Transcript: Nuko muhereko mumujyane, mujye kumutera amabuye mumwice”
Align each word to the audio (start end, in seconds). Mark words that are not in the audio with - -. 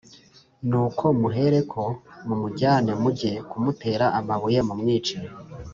Nuko 0.69 1.05
muhereko 1.19 1.81
mumujyane, 2.27 2.91
mujye 3.01 3.31
kumutera 3.49 4.05
amabuye 4.19 4.59
mumwice” 4.67 5.17